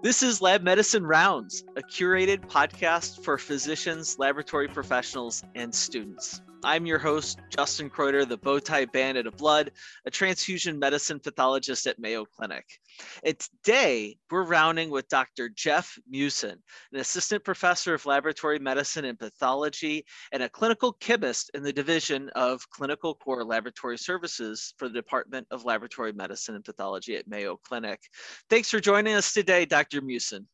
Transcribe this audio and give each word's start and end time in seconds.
This 0.00 0.22
is 0.22 0.40
Lab 0.40 0.62
Medicine 0.62 1.04
Rounds, 1.04 1.64
a 1.76 1.82
curated 1.82 2.46
podcast 2.46 3.24
for 3.24 3.36
physicians, 3.36 4.16
laboratory 4.16 4.68
professionals, 4.68 5.42
and 5.56 5.74
students. 5.74 6.40
I'm 6.64 6.86
your 6.86 6.98
host, 6.98 7.38
Justin 7.50 7.88
Kreuter, 7.88 8.28
the 8.28 8.36
Bowtie 8.36 8.90
Bandit 8.90 9.28
of 9.28 9.36
Blood, 9.36 9.70
a 10.04 10.10
transfusion 10.10 10.78
medicine 10.78 11.20
pathologist 11.20 11.86
at 11.86 12.00
Mayo 12.00 12.24
Clinic. 12.24 12.64
And 13.22 13.38
today, 13.38 14.18
we're 14.28 14.42
rounding 14.42 14.90
with 14.90 15.08
Dr. 15.08 15.48
Jeff 15.50 15.96
Meeusen, 16.12 16.56
an 16.92 16.98
assistant 16.98 17.44
professor 17.44 17.94
of 17.94 18.06
laboratory 18.06 18.58
medicine 18.58 19.04
and 19.04 19.18
pathology 19.18 20.04
and 20.32 20.42
a 20.42 20.48
clinical 20.48 20.92
chemist 20.92 21.50
in 21.54 21.62
the 21.62 21.72
Division 21.72 22.28
of 22.30 22.68
Clinical 22.70 23.14
Core 23.14 23.44
Laboratory 23.44 23.96
Services 23.96 24.74
for 24.78 24.88
the 24.88 24.94
Department 24.94 25.46
of 25.52 25.64
Laboratory 25.64 26.12
Medicine 26.12 26.56
and 26.56 26.64
Pathology 26.64 27.16
at 27.16 27.28
Mayo 27.28 27.56
Clinic. 27.56 28.00
Thanks 28.50 28.68
for 28.68 28.80
joining 28.80 29.14
us 29.14 29.32
today, 29.32 29.64
Dr. 29.64 30.00
Meeusen. 30.00 30.46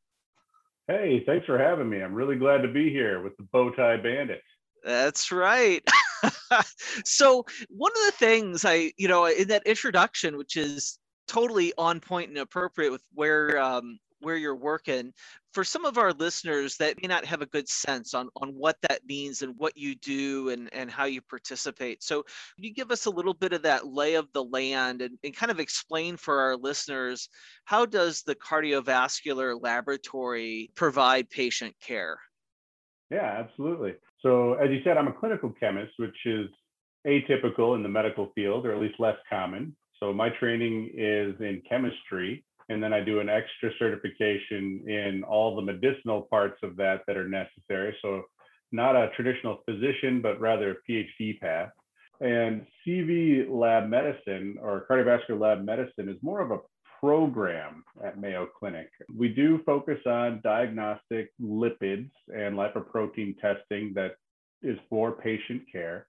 Hey, 0.87 1.23
thanks 1.25 1.47
for 1.47 1.59
having 1.59 1.89
me. 1.89 2.03
I'm 2.03 2.15
really 2.15 2.37
glad 2.37 2.59
to 2.59 2.69
be 2.69 2.91
here 2.91 3.23
with 3.23 3.35
the 3.39 3.45
Bowtie 3.45 4.03
Bandit. 4.03 4.43
That's 4.85 5.33
right. 5.33 5.83
so 7.05 7.45
one 7.69 7.93
of 7.93 8.05
the 8.07 8.17
things 8.19 8.65
I, 8.65 8.93
you 8.99 9.09
know, 9.09 9.27
in 9.27 9.49
that 9.49 9.67
introduction, 9.67 10.37
which 10.37 10.57
is 10.57 10.99
totally 11.27 11.73
on 11.79 12.01
point 12.01 12.29
and 12.29 12.39
appropriate 12.39 12.93
with 12.93 13.03
where 13.15 13.59
um, 13.59 13.99
where 14.21 14.37
you're 14.37 14.57
working, 14.57 15.13
for 15.53 15.65
some 15.65 15.85
of 15.85 15.97
our 15.99 16.13
listeners 16.13 16.77
that 16.77 17.01
may 17.01 17.09
not 17.09 17.25
have 17.25 17.41
a 17.41 17.47
good 17.47 17.69
sense 17.69 18.13
on 18.13 18.29
on 18.37 18.51
what 18.51 18.77
that 18.83 19.01
means 19.07 19.41
and 19.41 19.55
what 19.57 19.77
you 19.77 19.95
do 19.95 20.51
and 20.51 20.69
and 20.75 20.91
how 20.91 21.05
you 21.05 21.23
participate. 21.23 22.03
So 22.03 22.23
can 22.23 22.65
you 22.65 22.75
give 22.75 22.91
us 22.91 23.07
a 23.07 23.11
little 23.11 23.35
bit 23.35 23.55
of 23.55 23.63
that 23.63 23.87
lay 23.87 24.15
of 24.15 24.31
the 24.35 24.45
land 24.45 25.01
and, 25.01 25.19
and 25.25 25.35
kind 25.35 25.51
of 25.51 25.61
explain 25.61 26.19
for 26.19 26.41
our 26.41 26.57
listeners 26.57 27.29
how 27.65 27.87
does 27.87 28.23
the 28.23 28.35
cardiovascular 28.35 29.59
laboratory 29.63 30.71
provide 30.75 31.31
patient 31.31 31.75
care? 31.81 32.19
Yeah, 33.15 33.45
absolutely. 33.47 33.95
So, 34.23 34.55
as 34.55 34.71
you 34.71 34.81
said, 34.83 34.97
I'm 34.97 35.07
a 35.07 35.13
clinical 35.13 35.55
chemist, 35.61 35.93
which 35.99 36.17
is 36.27 36.49
atypical 37.07 37.77
in 37.77 37.85
the 37.85 37.89
medical 37.89 38.33
field, 38.35 38.67
or 38.67 38.75
at 38.75 38.81
least 38.81 38.99
less 38.99 39.17
common. 39.31 39.77
So, 40.01 40.13
my 40.13 40.31
training 40.31 40.91
is 40.95 41.37
in 41.39 41.63
chemistry, 41.69 42.45
and 42.69 42.83
then 42.83 42.93
I 42.93 43.05
do 43.05 43.21
an 43.21 43.29
extra 43.29 43.71
certification 43.79 44.83
in 44.89 45.23
all 45.23 45.55
the 45.55 45.63
medicinal 45.63 46.23
parts 46.23 46.59
of 46.65 46.75
that 46.79 47.03
that 47.07 47.17
are 47.17 47.29
necessary. 47.29 47.97
So, 48.03 48.23
not 48.73 48.97
a 48.97 49.11
traditional 49.15 49.63
physician, 49.65 50.21
but 50.21 50.41
rather 50.41 50.73
a 50.73 50.91
PhD 50.91 51.39
path. 51.39 51.71
And 52.21 52.67
CV 52.85 53.47
lab 53.49 53.89
medicine 53.89 54.57
or 54.61 54.87
cardiovascular 54.91 55.39
lab 55.39 55.65
medicine 55.65 56.09
is 56.09 56.17
more 56.21 56.41
of 56.41 56.51
a 56.51 56.59
program 57.05 57.85
at 58.03 58.19
Mayo 58.19 58.47
Clinic. 58.59 58.89
We 59.15 59.29
do 59.29 59.61
focus 59.67 59.99
on 60.07 60.41
diagnostic 60.43 61.31
lipids 61.39 62.09
and 62.29 62.57
lipoprotein 62.57 63.39
testing 63.41 63.93
that 63.95 64.13
is 64.63 64.79
for 64.89 65.13
patient 65.13 65.65
care. 65.71 66.07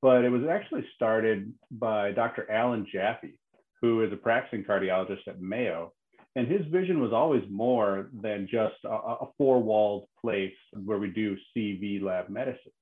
But 0.00 0.24
it 0.24 0.30
was 0.30 0.42
actually 0.48 0.84
started 0.94 1.52
by 1.72 2.12
Dr. 2.12 2.48
Allan 2.48 2.86
Jaffe, 2.92 3.36
who 3.80 4.04
is 4.04 4.12
a 4.12 4.16
practicing 4.16 4.64
cardiologist 4.64 5.26
at 5.26 5.40
Mayo. 5.40 5.92
And 6.36 6.46
his 6.46 6.64
vision 6.70 7.00
was 7.00 7.12
always 7.12 7.42
more 7.50 8.08
than 8.22 8.46
just 8.48 8.76
a, 8.84 8.90
a 8.90 9.26
four 9.36 9.60
walled 9.60 10.06
place 10.20 10.54
where 10.84 10.98
we 10.98 11.10
do 11.10 11.36
CV 11.56 12.00
lab 12.00 12.28
medicine. 12.28 12.72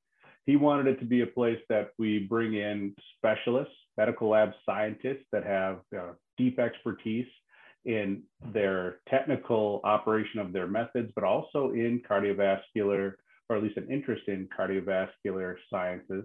He 0.45 0.57
wanted 0.57 0.89
it 0.89 1.01
to 1.01 1.07
be 1.07 1.23
a 1.23 1.27
place 1.27 1.61
that 1.71 1.89
we 1.99 2.27
bring 2.29 2.53
in 2.53 2.95
specialists, 3.17 3.75
medical 4.01 4.31
lab 4.31 4.53
scientists 4.65 5.27
that 5.31 5.45
have 5.45 5.81
uh, 5.95 6.13
deep 6.39 6.59
expertise 6.59 7.27
in 7.85 8.23
their 8.55 9.01
technical 9.11 9.83
operation 9.85 10.41
of 10.41 10.55
their 10.55 10.67
methods, 10.67 11.13
but 11.15 11.23
also 11.23 11.73
in 11.73 12.01
cardiovascular, 12.11 13.13
or 13.51 13.57
at 13.57 13.63
least 13.63 13.77
an 13.77 13.87
interest 13.91 14.23
in 14.29 14.49
cardiovascular 14.59 15.57
sciences. 15.69 16.25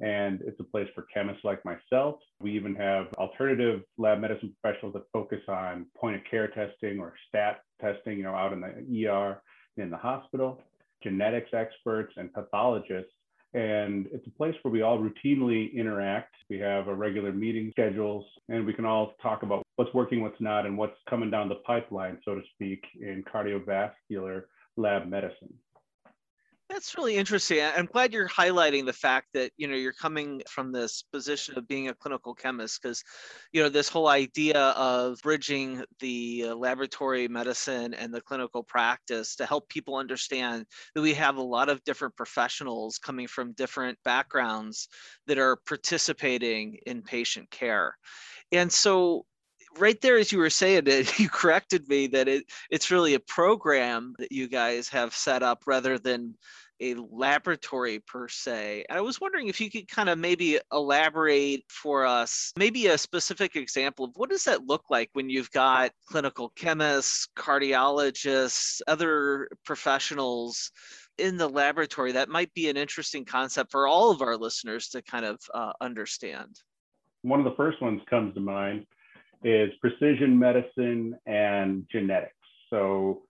And 0.00 0.42
it's 0.42 0.60
a 0.60 0.64
place 0.64 0.88
for 0.94 1.06
chemists 1.12 1.42
like 1.42 1.60
myself. 1.64 2.16
We 2.40 2.52
even 2.52 2.76
have 2.76 3.06
alternative 3.14 3.82
lab 3.98 4.20
medicine 4.20 4.54
professionals 4.60 4.94
that 4.94 5.02
focus 5.12 5.40
on 5.48 5.86
point 5.96 6.14
of 6.14 6.22
care 6.30 6.48
testing 6.48 7.00
or 7.00 7.14
stat 7.28 7.62
testing, 7.80 8.18
you 8.18 8.22
know, 8.22 8.34
out 8.34 8.52
in 8.52 8.60
the 8.60 9.08
ER, 9.08 9.42
in 9.76 9.90
the 9.90 9.96
hospital, 9.96 10.60
genetics 11.02 11.50
experts 11.52 12.12
and 12.16 12.32
pathologists 12.32 13.12
and 13.54 14.06
it's 14.12 14.26
a 14.26 14.30
place 14.30 14.54
where 14.62 14.72
we 14.72 14.82
all 14.82 14.98
routinely 14.98 15.74
interact. 15.74 16.34
We 16.48 16.58
have 16.60 16.88
a 16.88 16.94
regular 16.94 17.32
meeting 17.32 17.70
schedules, 17.72 18.24
and 18.48 18.66
we 18.66 18.72
can 18.72 18.84
all 18.84 19.14
talk 19.22 19.42
about 19.42 19.62
what's 19.76 19.92
working, 19.92 20.22
what's 20.22 20.40
not, 20.40 20.64
and 20.66 20.76
what's 20.76 20.96
coming 21.08 21.30
down 21.30 21.48
the 21.48 21.56
pipeline, 21.56 22.18
so 22.24 22.34
to 22.34 22.42
speak, 22.54 22.84
in 23.00 23.24
cardiovascular 23.32 24.44
lab 24.76 25.06
medicine. 25.06 25.52
That's 26.72 26.96
really 26.96 27.16
interesting. 27.16 27.60
I'm 27.60 27.84
glad 27.84 28.14
you're 28.14 28.26
highlighting 28.26 28.86
the 28.86 28.94
fact 28.94 29.26
that 29.34 29.52
you 29.58 29.68
know 29.68 29.76
you're 29.76 29.92
coming 29.92 30.40
from 30.48 30.72
this 30.72 31.02
position 31.12 31.58
of 31.58 31.68
being 31.68 31.88
a 31.88 31.94
clinical 31.94 32.32
chemist 32.34 32.80
because 32.80 33.04
you 33.52 33.62
know 33.62 33.68
this 33.68 33.90
whole 33.90 34.08
idea 34.08 34.58
of 34.58 35.18
bridging 35.22 35.84
the 36.00 36.46
uh, 36.48 36.54
laboratory 36.54 37.28
medicine 37.28 37.92
and 37.92 38.12
the 38.12 38.22
clinical 38.22 38.62
practice 38.62 39.36
to 39.36 39.44
help 39.44 39.68
people 39.68 39.96
understand 39.96 40.64
that 40.94 41.02
we 41.02 41.12
have 41.12 41.36
a 41.36 41.42
lot 41.42 41.68
of 41.68 41.84
different 41.84 42.16
professionals 42.16 42.96
coming 42.96 43.26
from 43.26 43.52
different 43.52 43.98
backgrounds 44.02 44.88
that 45.26 45.36
are 45.36 45.58
participating 45.66 46.78
in 46.86 47.02
patient 47.02 47.50
care. 47.50 47.98
And 48.50 48.72
so 48.72 49.26
right 49.78 50.00
there 50.00 50.18
as 50.18 50.32
you 50.32 50.38
were 50.38 50.50
saying 50.50 50.82
it 50.86 51.18
you 51.18 51.28
corrected 51.28 51.88
me 51.88 52.06
that 52.06 52.28
it 52.28 52.44
it's 52.70 52.90
really 52.90 53.14
a 53.14 53.20
program 53.20 54.14
that 54.18 54.32
you 54.32 54.48
guys 54.48 54.88
have 54.88 55.14
set 55.14 55.42
up 55.42 55.62
rather 55.66 55.98
than 55.98 56.34
a 56.82 56.96
laboratory 57.10 58.00
per 58.00 58.28
se. 58.28 58.84
And 58.88 58.98
I 58.98 59.00
was 59.00 59.20
wondering 59.20 59.46
if 59.46 59.60
you 59.60 59.70
could 59.70 59.88
kind 59.88 60.08
of 60.08 60.18
maybe 60.18 60.58
elaborate 60.72 61.64
for 61.68 62.04
us, 62.04 62.52
maybe 62.58 62.88
a 62.88 62.98
specific 62.98 63.54
example 63.54 64.06
of 64.06 64.10
what 64.16 64.30
does 64.30 64.44
that 64.44 64.66
look 64.66 64.84
like 64.90 65.08
when 65.12 65.30
you've 65.30 65.50
got 65.52 65.92
clinical 66.08 66.50
chemists, 66.56 67.28
cardiologists, 67.38 68.80
other 68.88 69.48
professionals 69.64 70.72
in 71.18 71.36
the 71.36 71.48
laboratory. 71.48 72.12
That 72.12 72.28
might 72.28 72.52
be 72.52 72.68
an 72.68 72.76
interesting 72.76 73.24
concept 73.24 73.70
for 73.70 73.86
all 73.86 74.10
of 74.10 74.20
our 74.20 74.36
listeners 74.36 74.88
to 74.88 75.02
kind 75.02 75.24
of 75.24 75.38
uh, 75.54 75.72
understand. 75.80 76.56
One 77.22 77.38
of 77.38 77.44
the 77.44 77.54
first 77.56 77.80
ones 77.80 78.00
comes 78.10 78.34
to 78.34 78.40
mind 78.40 78.86
is 79.44 79.70
precision 79.80 80.36
medicine 80.36 81.16
and 81.26 81.86
genetics. 81.90 82.34
So, 82.70 83.22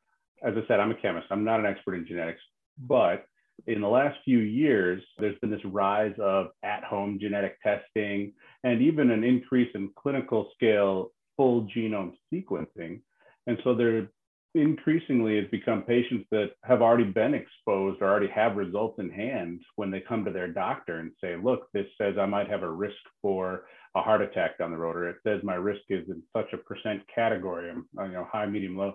as 0.43 0.55
I 0.57 0.67
said, 0.67 0.81
I'm 0.81 0.91
a 0.91 0.95
chemist. 0.95 1.27
I'm 1.31 1.45
not 1.45 1.61
an 1.61 1.67
expert 1.67 1.97
in 1.97 2.07
genetics, 2.07 2.41
but 2.79 3.27
in 3.67 3.81
the 3.81 3.89
last 3.89 4.19
few 4.25 4.39
years, 4.39 5.03
there's 5.19 5.39
been 5.41 5.51
this 5.51 5.65
rise 5.65 6.15
of 6.19 6.49
at 6.63 6.85
home 6.85 7.19
genetic 7.21 7.61
testing 7.63 8.33
and 8.65 8.83
even 8.83 9.11
an 9.11 9.25
increase 9.25 9.71
in 9.75 9.91
clinical 9.97 10.51
scale 10.55 11.13
full 11.37 11.67
genome 11.75 12.13
sequencing. 12.33 13.01
And 13.47 13.59
so 13.65 13.75
there 13.75 14.09
increasingly 14.55 15.37
has 15.37 15.47
become 15.51 15.83
patients 15.83 16.27
that 16.31 16.51
have 16.65 16.83
already 16.83 17.05
been 17.05 17.35
exposed 17.35 18.03
or 18.03 18.11
already 18.11 18.29
have 18.29 18.57
results 18.57 18.99
in 18.99 19.11
hand 19.11 19.61
when 19.77 19.91
they 19.91 20.01
come 20.01 20.25
to 20.25 20.31
their 20.31 20.49
doctor 20.49 20.99
and 20.99 21.13
say, 21.23 21.37
look, 21.37 21.69
this 21.73 21.87
says 21.97 22.17
I 22.19 22.27
might 22.27 22.51
have 22.51 22.63
a 22.63 22.71
risk 22.71 22.97
for 23.23 23.65
a 23.95 24.03
heart 24.03 24.23
attack 24.23 24.59
down 24.59 24.71
the 24.71 24.77
road, 24.77 24.97
or 24.97 25.09
it 25.09 25.17
says 25.27 25.41
my 25.43 25.55
risk 25.55 25.83
is 25.89 26.07
in 26.09 26.23
such 26.37 26.53
a 26.53 26.59
percent 26.59 27.03
category, 27.15 27.69
you 27.71 28.09
know, 28.09 28.27
high, 28.31 28.47
medium, 28.47 28.77
low. 28.77 28.95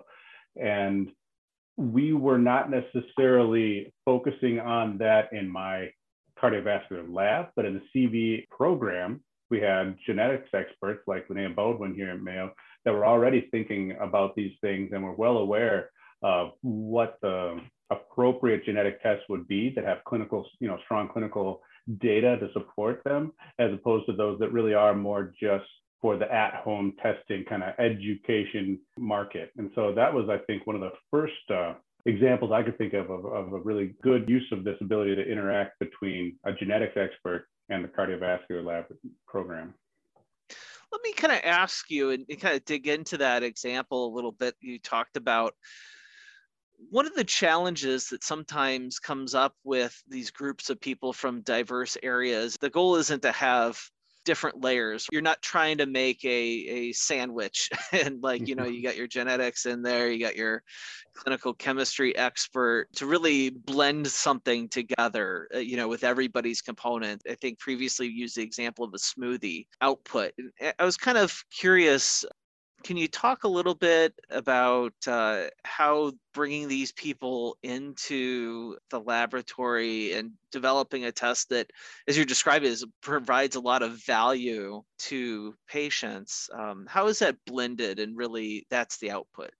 And 0.60 1.10
we 1.78 2.12
were 2.12 2.38
not 2.38 2.70
necessarily 2.70 3.94
focusing 4.04 4.58
on 4.58 4.98
that 4.98 5.32
in 5.32 5.48
my 5.48 5.88
cardiovascular 6.42 7.06
lab, 7.08 7.46
but 7.54 7.64
in 7.64 7.74
the 7.74 7.82
CV 7.94 8.48
program, 8.48 9.22
we 9.48 9.60
had 9.60 9.96
genetics 10.04 10.48
experts 10.52 11.02
like 11.06 11.28
Linnea 11.28 11.54
Baudhuin 11.54 11.94
here 11.94 12.10
at 12.10 12.20
Mayo 12.20 12.52
that 12.84 12.92
were 12.92 13.06
already 13.06 13.48
thinking 13.52 13.96
about 14.00 14.34
these 14.34 14.52
things 14.60 14.90
and 14.92 15.04
were 15.04 15.14
well 15.14 15.38
aware 15.38 15.90
of 16.22 16.50
what 16.62 17.16
the 17.22 17.60
appropriate 17.90 18.64
genetic 18.64 19.00
tests 19.00 19.24
would 19.28 19.46
be 19.46 19.72
that 19.74 19.84
have 19.84 19.98
clinical, 20.04 20.46
you 20.58 20.66
know, 20.66 20.78
strong 20.84 21.08
clinical 21.08 21.62
data 22.00 22.36
to 22.38 22.52
support 22.54 23.02
them, 23.04 23.32
as 23.60 23.72
opposed 23.72 24.06
to 24.06 24.12
those 24.12 24.38
that 24.40 24.52
really 24.52 24.74
are 24.74 24.94
more 24.94 25.32
just 25.40 25.64
for 26.00 26.16
the 26.16 26.32
at-home 26.32 26.92
testing 27.02 27.44
kind 27.48 27.62
of 27.62 27.74
education 27.78 28.78
market. 28.96 29.50
And 29.56 29.70
so 29.74 29.92
that 29.94 30.12
was, 30.12 30.28
I 30.28 30.38
think, 30.46 30.66
one 30.66 30.76
of 30.76 30.82
the 30.82 30.92
first 31.10 31.50
uh, 31.50 31.74
examples 32.06 32.52
I 32.52 32.62
could 32.62 32.78
think 32.78 32.94
of, 32.94 33.10
of 33.10 33.24
of 33.26 33.52
a 33.52 33.58
really 33.58 33.94
good 34.02 34.28
use 34.28 34.46
of 34.52 34.64
this 34.64 34.76
ability 34.80 35.16
to 35.16 35.22
interact 35.22 35.78
between 35.78 36.36
a 36.44 36.52
genetics 36.52 36.96
expert 36.96 37.46
and 37.68 37.84
the 37.84 37.88
cardiovascular 37.88 38.64
lab 38.64 38.84
program. 39.26 39.74
Let 40.90 41.02
me 41.02 41.12
kind 41.12 41.34
of 41.34 41.40
ask 41.44 41.90
you 41.90 42.10
and, 42.10 42.24
and 42.30 42.40
kind 42.40 42.56
of 42.56 42.64
dig 42.64 42.86
into 42.86 43.18
that 43.18 43.42
example 43.42 44.06
a 44.06 44.14
little 44.14 44.32
bit. 44.32 44.54
You 44.60 44.78
talked 44.78 45.18
about 45.18 45.54
one 46.90 47.06
of 47.06 47.14
the 47.14 47.24
challenges 47.24 48.08
that 48.08 48.24
sometimes 48.24 48.98
comes 48.98 49.34
up 49.34 49.54
with 49.64 50.00
these 50.08 50.30
groups 50.30 50.70
of 50.70 50.80
people 50.80 51.12
from 51.12 51.40
diverse 51.42 51.96
areas 52.04 52.56
the 52.60 52.70
goal 52.70 52.94
isn't 52.94 53.22
to 53.22 53.32
have 53.32 53.80
different 54.28 54.62
layers. 54.62 55.06
You're 55.10 55.22
not 55.22 55.40
trying 55.40 55.78
to 55.78 55.86
make 55.86 56.22
a, 56.22 56.28
a 56.28 56.92
sandwich 56.92 57.70
and 57.92 58.22
like, 58.22 58.46
you 58.46 58.54
know, 58.54 58.66
you 58.66 58.82
got 58.82 58.94
your 58.94 59.06
genetics 59.06 59.64
in 59.64 59.80
there, 59.80 60.10
you 60.10 60.22
got 60.22 60.36
your 60.36 60.62
clinical 61.14 61.54
chemistry 61.54 62.14
expert 62.14 62.88
to 62.96 63.06
really 63.06 63.48
blend 63.48 64.06
something 64.06 64.68
together, 64.68 65.48
uh, 65.54 65.58
you 65.60 65.78
know, 65.78 65.88
with 65.88 66.04
everybody's 66.04 66.60
component. 66.60 67.22
I 67.26 67.36
think 67.36 67.58
previously 67.58 68.06
used 68.06 68.36
the 68.36 68.42
example 68.42 68.84
of 68.84 68.92
a 68.92 68.98
smoothie 68.98 69.66
output. 69.80 70.32
I 70.78 70.84
was 70.84 70.98
kind 70.98 71.16
of 71.16 71.42
curious 71.50 72.22
can 72.84 72.96
you 72.96 73.08
talk 73.08 73.44
a 73.44 73.48
little 73.48 73.74
bit 73.74 74.14
about 74.30 74.94
uh, 75.06 75.44
how 75.64 76.12
bringing 76.32 76.68
these 76.68 76.92
people 76.92 77.56
into 77.62 78.76
the 78.90 79.00
laboratory 79.00 80.12
and 80.12 80.32
developing 80.52 81.04
a 81.04 81.12
test 81.12 81.48
that, 81.50 81.70
as 82.06 82.16
you're 82.16 82.26
describing, 82.26 82.70
is 82.70 82.84
provides 83.02 83.56
a 83.56 83.60
lot 83.60 83.82
of 83.82 84.04
value 84.04 84.82
to 84.98 85.54
patients? 85.68 86.48
Um, 86.56 86.86
how 86.88 87.08
is 87.08 87.18
that 87.18 87.36
blended, 87.46 87.98
and 87.98 88.16
really 88.16 88.66
that's 88.70 88.98
the 88.98 89.10
output? 89.10 89.50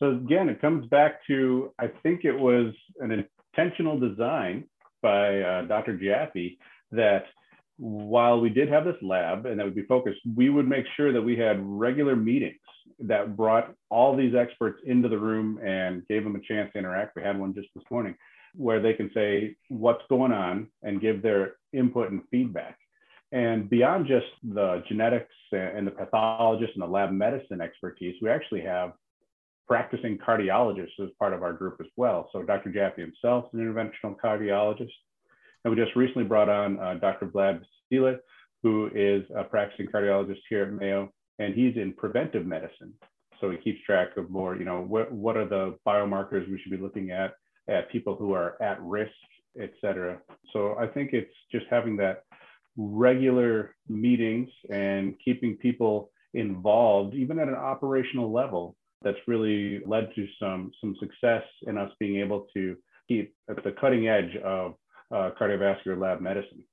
So 0.00 0.10
again, 0.10 0.48
it 0.48 0.60
comes 0.60 0.86
back 0.88 1.26
to 1.28 1.72
I 1.78 1.88
think 2.02 2.24
it 2.24 2.36
was 2.36 2.74
an 3.00 3.26
intentional 3.56 3.98
design 3.98 4.64
by 5.02 5.40
uh, 5.40 5.62
Dr. 5.62 5.96
Jaffe 5.96 6.58
that 6.92 7.24
while 7.78 8.40
we 8.40 8.50
did 8.50 8.68
have 8.68 8.84
this 8.84 8.96
lab 9.02 9.46
and 9.46 9.58
that 9.58 9.64
would 9.64 9.74
be 9.74 9.84
focused, 9.86 10.20
we 10.36 10.48
would 10.48 10.68
make 10.68 10.86
sure 10.96 11.12
that 11.12 11.22
we 11.22 11.36
had 11.36 11.58
regular 11.60 12.14
meetings 12.16 12.58
that 13.00 13.36
brought 13.36 13.74
all 13.90 14.16
these 14.16 14.34
experts 14.34 14.80
into 14.86 15.08
the 15.08 15.18
room 15.18 15.58
and 15.64 16.06
gave 16.06 16.22
them 16.22 16.36
a 16.36 16.40
chance 16.40 16.70
to 16.72 16.78
interact. 16.78 17.16
We 17.16 17.22
had 17.22 17.38
one 17.38 17.54
just 17.54 17.68
this 17.74 17.84
morning 17.90 18.14
where 18.54 18.80
they 18.80 18.94
can 18.94 19.10
say 19.12 19.56
what's 19.68 20.02
going 20.08 20.32
on 20.32 20.68
and 20.82 21.00
give 21.00 21.22
their 21.22 21.56
input 21.72 22.12
and 22.12 22.22
feedback. 22.30 22.78
And 23.32 23.68
beyond 23.68 24.06
just 24.06 24.26
the 24.44 24.84
genetics 24.86 25.34
and 25.50 25.86
the 25.86 25.90
pathologist 25.90 26.72
and 26.74 26.82
the 26.82 26.86
lab 26.86 27.10
medicine 27.10 27.60
expertise, 27.60 28.14
we 28.22 28.30
actually 28.30 28.60
have 28.60 28.92
practicing 29.66 30.18
cardiologists 30.18 31.00
as 31.02 31.08
part 31.18 31.32
of 31.32 31.42
our 31.42 31.52
group 31.52 31.78
as 31.80 31.86
well. 31.96 32.28
So 32.32 32.42
Dr. 32.42 32.70
Jaffe 32.70 33.00
himself 33.00 33.46
is 33.52 33.58
an 33.58 33.66
interventional 33.66 34.14
cardiologist. 34.22 34.92
And 35.64 35.74
we 35.74 35.82
just 35.82 35.96
recently 35.96 36.24
brought 36.24 36.48
on 36.48 36.78
uh, 36.78 36.94
Dr. 36.94 37.26
Vlad 37.26 37.62
Vasile, 37.90 38.18
who 38.62 38.90
is 38.94 39.24
a 39.36 39.44
practicing 39.44 39.86
cardiologist 39.86 40.40
here 40.48 40.64
at 40.64 40.72
Mayo, 40.72 41.10
and 41.38 41.54
he's 41.54 41.76
in 41.76 41.94
preventive 41.94 42.46
medicine. 42.46 42.92
So 43.40 43.50
he 43.50 43.56
keeps 43.58 43.82
track 43.84 44.16
of 44.16 44.30
more, 44.30 44.56
you 44.56 44.64
know, 44.64 44.82
what, 44.82 45.10
what 45.10 45.36
are 45.36 45.48
the 45.48 45.76
biomarkers 45.86 46.48
we 46.50 46.60
should 46.60 46.70
be 46.70 46.82
looking 46.82 47.10
at, 47.10 47.34
at 47.68 47.90
people 47.90 48.14
who 48.14 48.32
are 48.32 48.60
at 48.62 48.80
risk, 48.82 49.12
et 49.60 49.72
cetera. 49.80 50.18
So 50.52 50.76
I 50.78 50.86
think 50.86 51.12
it's 51.12 51.34
just 51.50 51.66
having 51.70 51.96
that 51.96 52.24
regular 52.76 53.74
meetings 53.88 54.50
and 54.70 55.14
keeping 55.24 55.56
people 55.56 56.10
involved, 56.34 57.14
even 57.14 57.38
at 57.38 57.48
an 57.48 57.54
operational 57.54 58.32
level, 58.32 58.76
that's 59.02 59.18
really 59.26 59.80
led 59.86 60.10
to 60.14 60.26
some, 60.40 60.72
some 60.80 60.96
success 60.98 61.42
in 61.66 61.78
us 61.78 61.90
being 62.00 62.20
able 62.20 62.46
to 62.54 62.76
keep 63.06 63.34
at 63.50 63.62
the 63.62 63.72
cutting 63.72 64.08
edge 64.08 64.34
of 64.42 64.74
uh, 65.14 65.30
cardiovascular 65.38 65.98
lab 65.98 66.20
medicine. 66.20 66.64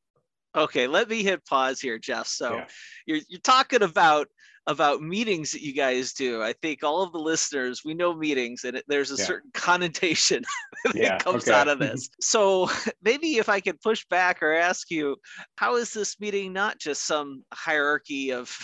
Okay, 0.55 0.87
let 0.87 1.09
me 1.09 1.23
hit 1.23 1.45
pause 1.45 1.79
here, 1.79 1.97
Jeff. 1.97 2.27
So 2.27 2.55
yeah. 2.55 2.67
you're, 3.05 3.19
you're 3.29 3.39
talking 3.41 3.83
about 3.83 4.27
about 4.67 5.01
meetings 5.01 5.51
that 5.51 5.61
you 5.61 5.73
guys 5.73 6.13
do. 6.13 6.43
I 6.43 6.53
think 6.61 6.83
all 6.83 7.01
of 7.01 7.11
the 7.11 7.19
listeners, 7.19 7.81
we 7.83 7.95
know 7.95 8.13
meetings 8.13 8.63
and 8.63 8.77
it, 8.77 8.85
there's 8.87 9.11
a 9.11 9.15
yeah. 9.17 9.25
certain 9.25 9.49
connotation 9.53 10.43
that 10.85 10.95
yeah, 10.95 11.17
comes 11.17 11.47
okay. 11.47 11.57
out 11.57 11.67
of 11.67 11.79
this. 11.79 12.09
So 12.21 12.69
maybe 13.01 13.37
if 13.37 13.49
I 13.49 13.59
could 13.59 13.81
push 13.81 14.05
back 14.09 14.43
or 14.43 14.53
ask 14.53 14.91
you, 14.91 15.17
how 15.55 15.77
is 15.77 15.93
this 15.93 16.19
meeting 16.19 16.53
not 16.53 16.77
just 16.79 17.05
some 17.05 17.43
hierarchy 17.51 18.31
of 18.31 18.55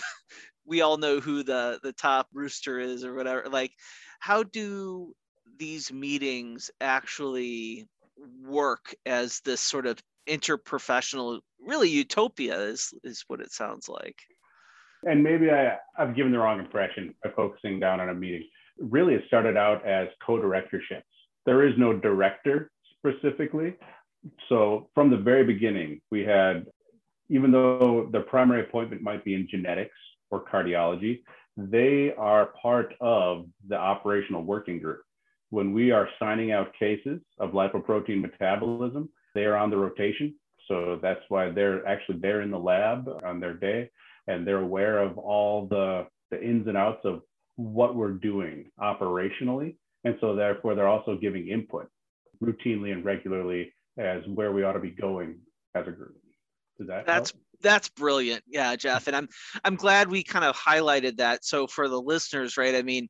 we 0.64 0.82
all 0.82 0.98
know 0.98 1.18
who 1.18 1.42
the 1.42 1.80
the 1.82 1.92
top 1.92 2.28
rooster 2.32 2.78
is 2.78 3.02
or 3.02 3.14
whatever 3.14 3.48
like 3.48 3.72
how 4.20 4.42
do 4.42 5.14
these 5.58 5.90
meetings 5.90 6.70
actually 6.80 7.88
work 8.42 8.94
as 9.06 9.40
this 9.40 9.60
sort 9.60 9.86
of 9.86 9.98
interprofessional 10.28 11.40
really 11.60 11.88
utopia 11.88 12.58
is 12.60 12.92
is 13.02 13.24
what 13.28 13.40
it 13.40 13.52
sounds 13.52 13.88
like. 13.88 14.16
And 15.04 15.22
maybe 15.22 15.50
I, 15.50 15.78
i've 15.98 16.14
given 16.14 16.32
the 16.32 16.38
wrong 16.38 16.58
impression 16.58 17.14
by 17.22 17.30
focusing 17.34 17.80
down 17.80 18.00
on 18.00 18.10
a 18.10 18.14
meeting. 18.14 18.46
Really 18.78 19.14
it 19.14 19.24
started 19.26 19.56
out 19.56 19.86
as 19.86 20.08
co-directorships. 20.24 21.02
There 21.46 21.66
is 21.66 21.74
no 21.78 21.92
director 21.92 22.70
specifically. 22.98 23.74
So 24.48 24.90
from 24.94 25.10
the 25.10 25.16
very 25.16 25.44
beginning 25.44 26.00
we 26.10 26.24
had 26.24 26.66
even 27.30 27.50
though 27.50 28.08
the 28.10 28.20
primary 28.20 28.62
appointment 28.62 29.02
might 29.02 29.24
be 29.24 29.34
in 29.34 29.48
genetics 29.50 29.96
or 30.30 30.44
cardiology 30.44 31.22
they 31.56 32.14
are 32.16 32.52
part 32.62 32.94
of 33.00 33.46
the 33.66 33.76
operational 33.76 34.42
working 34.42 34.78
group 34.78 35.02
when 35.50 35.72
we 35.72 35.90
are 35.90 36.08
signing 36.18 36.52
out 36.52 36.72
cases 36.78 37.20
of 37.38 37.52
lipoprotein 37.52 38.20
metabolism, 38.20 39.08
they 39.34 39.44
are 39.44 39.56
on 39.56 39.70
the 39.70 39.76
rotation. 39.76 40.34
So 40.66 40.98
that's 41.00 41.20
why 41.28 41.50
they're 41.50 41.86
actually 41.86 42.18
there 42.18 42.42
in 42.42 42.50
the 42.50 42.58
lab 42.58 43.08
on 43.24 43.40
their 43.40 43.54
day 43.54 43.90
and 44.26 44.46
they're 44.46 44.60
aware 44.60 44.98
of 44.98 45.16
all 45.18 45.66
the, 45.66 46.06
the 46.30 46.42
ins 46.42 46.68
and 46.68 46.76
outs 46.76 47.00
of 47.04 47.22
what 47.56 47.96
we're 47.96 48.12
doing 48.12 48.70
operationally. 48.80 49.76
And 50.04 50.16
so 50.20 50.36
therefore 50.36 50.74
they're 50.74 50.86
also 50.86 51.16
giving 51.16 51.48
input 51.48 51.88
routinely 52.42 52.92
and 52.92 53.04
regularly 53.04 53.72
as 53.98 54.22
where 54.26 54.52
we 54.52 54.62
ought 54.62 54.74
to 54.74 54.80
be 54.80 54.90
going 54.90 55.36
as 55.74 55.88
a 55.88 55.90
group. 55.90 56.16
Does 56.78 56.86
that 56.86 57.06
that's 57.06 57.32
help? 57.32 57.42
that's 57.60 57.88
brilliant. 57.88 58.44
Yeah, 58.46 58.76
Jeff. 58.76 59.08
And 59.08 59.16
I'm 59.16 59.28
I'm 59.64 59.74
glad 59.74 60.08
we 60.08 60.22
kind 60.22 60.44
of 60.44 60.54
highlighted 60.56 61.16
that. 61.16 61.44
So 61.44 61.66
for 61.66 61.88
the 61.88 62.00
listeners, 62.00 62.56
right? 62.56 62.76
I 62.76 62.82
mean, 62.82 63.08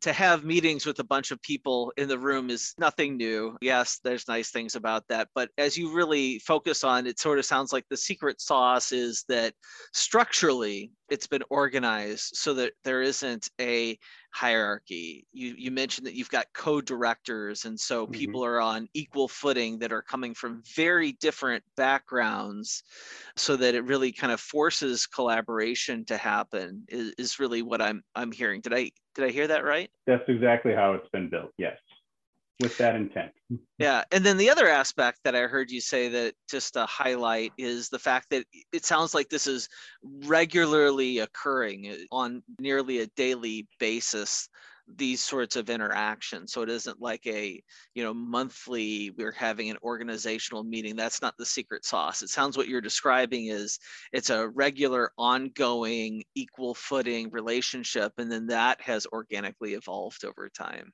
to 0.00 0.12
have 0.12 0.44
meetings 0.44 0.86
with 0.86 0.98
a 0.98 1.04
bunch 1.04 1.30
of 1.30 1.42
people 1.42 1.92
in 1.96 2.08
the 2.08 2.18
room 2.18 2.50
is 2.50 2.74
nothing 2.78 3.16
new. 3.16 3.56
Yes, 3.60 4.00
there's 4.04 4.28
nice 4.28 4.50
things 4.50 4.74
about 4.74 5.04
that. 5.08 5.28
But 5.34 5.50
as 5.58 5.76
you 5.76 5.92
really 5.92 6.38
focus 6.40 6.84
on, 6.84 7.06
it 7.06 7.18
sort 7.18 7.38
of 7.38 7.44
sounds 7.44 7.72
like 7.72 7.84
the 7.88 7.96
secret 7.96 8.40
sauce 8.40 8.92
is 8.92 9.24
that 9.28 9.54
structurally 9.92 10.92
it's 11.08 11.26
been 11.26 11.42
organized 11.48 12.36
so 12.36 12.54
that 12.54 12.72
there 12.84 13.02
isn't 13.02 13.48
a 13.60 13.98
hierarchy. 14.30 15.26
You 15.32 15.54
you 15.56 15.70
mentioned 15.70 16.06
that 16.06 16.14
you've 16.14 16.30
got 16.30 16.46
co-directors, 16.52 17.64
and 17.64 17.78
so 17.78 18.04
mm-hmm. 18.04 18.12
people 18.12 18.44
are 18.44 18.60
on 18.60 18.88
equal 18.94 19.28
footing 19.28 19.78
that 19.78 19.92
are 19.92 20.02
coming 20.02 20.34
from 20.34 20.62
very 20.76 21.12
different 21.12 21.64
backgrounds, 21.76 22.82
so 23.36 23.56
that 23.56 23.74
it 23.74 23.84
really 23.84 24.12
kind 24.12 24.32
of 24.32 24.40
forces 24.40 25.06
collaboration 25.06 26.04
to 26.06 26.16
happen. 26.16 26.84
Is, 26.88 27.14
is 27.18 27.40
really 27.40 27.62
what 27.62 27.80
I'm 27.80 28.02
I'm 28.14 28.32
hearing. 28.32 28.60
Did 28.60 28.74
I 28.74 28.90
did 29.18 29.26
I 29.26 29.32
hear 29.32 29.48
that 29.48 29.64
right? 29.64 29.90
That's 30.06 30.28
exactly 30.28 30.72
how 30.74 30.94
it's 30.94 31.08
been 31.10 31.28
built. 31.28 31.52
Yes 31.58 31.76
with 32.60 32.76
that 32.78 32.96
intent. 32.96 33.32
yeah. 33.78 34.04
And 34.10 34.24
then 34.24 34.36
the 34.36 34.50
other 34.50 34.68
aspect 34.68 35.20
that 35.24 35.36
I 35.36 35.42
heard 35.42 35.70
you 35.70 35.80
say 35.80 36.08
that 36.08 36.34
just 36.50 36.74
to 36.74 36.86
highlight 36.86 37.52
is 37.56 37.88
the 37.88 37.98
fact 37.98 38.30
that 38.30 38.44
it 38.72 38.84
sounds 38.84 39.14
like 39.14 39.28
this 39.28 39.46
is 39.46 39.68
regularly 40.24 41.18
occurring 41.18 41.96
on 42.10 42.42
nearly 42.58 43.00
a 43.00 43.06
daily 43.08 43.66
basis 43.78 44.48
these 44.96 45.20
sorts 45.20 45.56
of 45.56 45.70
interactions. 45.70 46.52
So 46.52 46.62
it 46.62 46.70
isn't 46.70 47.00
like 47.00 47.26
a 47.26 47.62
you 47.94 48.02
know 48.02 48.14
monthly 48.14 49.10
we're 49.16 49.32
having 49.32 49.70
an 49.70 49.76
organizational 49.82 50.64
meeting. 50.64 50.96
That's 50.96 51.22
not 51.22 51.34
the 51.38 51.46
secret 51.46 51.84
sauce. 51.84 52.22
It 52.22 52.30
sounds 52.30 52.56
what 52.56 52.68
you're 52.68 52.80
describing 52.80 53.46
is 53.46 53.78
it's 54.12 54.30
a 54.30 54.48
regular 54.48 55.12
ongoing 55.18 56.24
equal 56.34 56.74
footing 56.74 57.30
relationship 57.30 58.12
and 58.18 58.30
then 58.30 58.46
that 58.46 58.80
has 58.80 59.06
organically 59.12 59.74
evolved 59.74 60.24
over 60.24 60.48
time. 60.48 60.92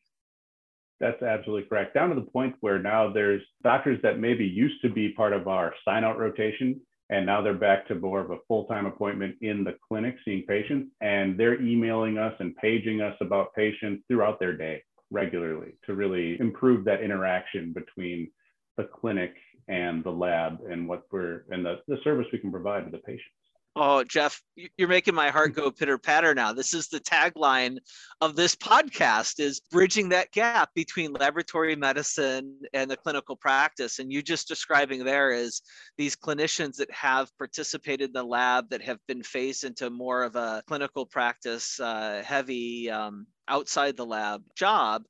That's 1.00 1.22
absolutely 1.22 1.68
correct. 1.68 1.94
Down 1.94 2.10
to 2.10 2.14
the 2.14 2.30
point 2.30 2.54
where 2.60 2.78
now 2.78 3.12
there's 3.12 3.42
doctors 3.62 4.00
that 4.02 4.20
maybe 4.20 4.44
used 4.44 4.80
to 4.82 4.88
be 4.88 5.12
part 5.12 5.32
of 5.32 5.48
our 5.48 5.74
sign 5.84 6.04
out 6.04 6.18
rotation, 6.18 6.80
and 7.10 7.26
now 7.26 7.42
they're 7.42 7.54
back 7.54 7.86
to 7.88 7.94
more 7.94 8.20
of 8.20 8.30
a 8.30 8.38
full 8.48 8.64
time 8.64 8.86
appointment 8.86 9.36
in 9.40 9.64
the 9.64 9.76
clinic 9.86 10.16
seeing 10.24 10.44
patients, 10.46 10.90
and 11.00 11.38
they're 11.38 11.60
emailing 11.60 12.18
us 12.18 12.34
and 12.40 12.56
paging 12.56 13.00
us 13.00 13.16
about 13.20 13.54
patients 13.54 14.04
throughout 14.08 14.40
their 14.40 14.56
day 14.56 14.82
regularly 15.10 15.74
to 15.86 15.94
really 15.94 16.38
improve 16.40 16.84
that 16.84 17.02
interaction 17.02 17.72
between 17.72 18.30
the 18.76 18.84
clinic 18.84 19.34
and 19.68 20.02
the 20.04 20.10
lab 20.10 20.58
and 20.68 20.88
what 20.88 21.04
we're 21.10 21.44
and 21.50 21.64
the, 21.64 21.76
the 21.88 21.98
service 22.04 22.26
we 22.32 22.38
can 22.38 22.50
provide 22.50 22.84
to 22.84 22.90
the 22.90 22.98
patients. 22.98 23.43
Oh, 23.76 24.04
Jeff, 24.04 24.40
you're 24.76 24.86
making 24.86 25.16
my 25.16 25.30
heart 25.30 25.54
go 25.54 25.68
pitter 25.68 25.98
patter 25.98 26.32
now. 26.32 26.52
This 26.52 26.74
is 26.74 26.86
the 26.86 27.00
tagline 27.00 27.78
of 28.20 28.36
this 28.36 28.54
podcast 28.54 29.40
is 29.40 29.60
bridging 29.72 30.10
that 30.10 30.30
gap 30.30 30.70
between 30.74 31.12
laboratory 31.12 31.74
medicine 31.74 32.60
and 32.72 32.88
the 32.88 32.96
clinical 32.96 33.34
practice. 33.34 33.98
And 33.98 34.12
you 34.12 34.22
just 34.22 34.46
describing 34.46 35.02
there 35.02 35.32
is 35.32 35.60
these 35.98 36.14
clinicians 36.14 36.76
that 36.76 36.90
have 36.92 37.36
participated 37.36 38.10
in 38.10 38.12
the 38.12 38.22
lab 38.22 38.70
that 38.70 38.82
have 38.82 38.98
been 39.08 39.24
phased 39.24 39.64
into 39.64 39.90
more 39.90 40.22
of 40.22 40.36
a 40.36 40.62
clinical 40.68 41.04
practice 41.04 41.80
uh, 41.80 42.22
heavy 42.24 42.88
um, 42.90 43.26
outside 43.48 43.96
the 43.96 44.06
lab 44.06 44.42
job 44.54 45.02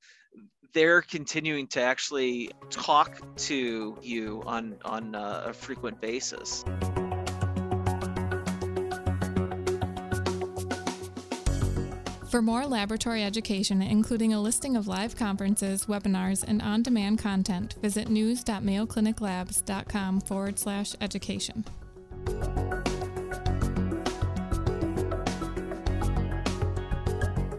they're 0.73 1.03
continuing 1.03 1.69
to 1.69 1.81
actually 1.81 2.51
talk 2.69 3.21
to 3.37 3.97
you 4.03 4.43
on 4.45 4.77
on 4.85 5.15
uh, 5.15 5.45
a 5.47 5.53
frequent 5.53 6.01
basis. 6.01 6.65
For 12.35 12.43
more 12.43 12.67
laboratory 12.67 13.23
education, 13.23 13.81
including 13.81 14.35
a 14.35 14.41
listing 14.41 14.75
of 14.75 14.89
live 14.89 15.15
conferences, 15.15 15.87
webinars, 15.87 16.43
and 16.43 16.61
on 16.63 16.83
demand 16.83 17.21
content, 17.21 17.77
visit 17.81 18.09
news.mayocliniclabs.com 18.09 20.21
forward 20.23 20.59
slash 20.59 20.97
education. 21.01 21.65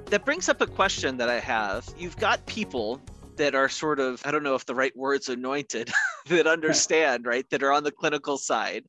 That 0.07 0.23
brings 0.25 0.49
up 0.49 0.59
a 0.59 0.67
question 0.67 1.15
that 1.15 1.29
I 1.29 1.39
have. 1.39 1.87
You've 1.97 2.17
got 2.17 2.45
people 2.45 2.99
that 3.37 3.55
are 3.55 3.69
sort 3.69 3.99
of 3.99 4.21
i 4.25 4.31
don't 4.31 4.43
know 4.43 4.55
if 4.55 4.65
the 4.65 4.75
right 4.75 4.95
words 4.95 5.29
anointed 5.29 5.91
that 6.29 6.47
understand 6.47 7.25
right 7.25 7.49
that 7.49 7.63
are 7.63 7.71
on 7.71 7.83
the 7.83 7.91
clinical 7.91 8.37
side 8.37 8.83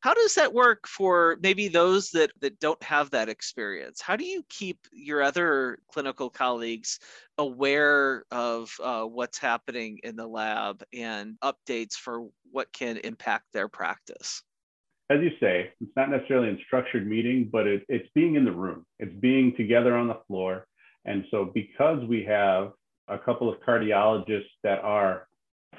how 0.00 0.14
does 0.14 0.34
that 0.34 0.52
work 0.52 0.86
for 0.86 1.36
maybe 1.42 1.68
those 1.68 2.10
that 2.10 2.30
that 2.40 2.58
don't 2.60 2.82
have 2.82 3.10
that 3.10 3.28
experience 3.28 4.00
how 4.00 4.16
do 4.16 4.24
you 4.24 4.42
keep 4.48 4.78
your 4.92 5.22
other 5.22 5.78
clinical 5.92 6.30
colleagues 6.30 6.98
aware 7.36 8.24
of 8.30 8.74
uh, 8.82 9.04
what's 9.04 9.38
happening 9.38 9.98
in 10.02 10.16
the 10.16 10.26
lab 10.26 10.82
and 10.92 11.36
updates 11.44 11.94
for 11.94 12.28
what 12.50 12.72
can 12.72 12.96
impact 12.98 13.44
their 13.52 13.68
practice 13.68 14.42
as 15.10 15.20
you 15.22 15.30
say, 15.40 15.72
it's 15.80 15.96
not 15.96 16.10
necessarily 16.10 16.50
a 16.50 16.64
structured 16.66 17.08
meeting, 17.08 17.48
but 17.50 17.66
it, 17.66 17.82
it's 17.88 18.08
being 18.14 18.34
in 18.34 18.44
the 18.44 18.52
room. 18.52 18.84
It's 18.98 19.14
being 19.20 19.56
together 19.56 19.96
on 19.96 20.06
the 20.06 20.18
floor. 20.26 20.66
And 21.06 21.24
so, 21.30 21.50
because 21.54 22.06
we 22.06 22.24
have 22.24 22.72
a 23.08 23.18
couple 23.18 23.48
of 23.48 23.58
cardiologists 23.66 24.50
that 24.64 24.80
are 24.80 25.27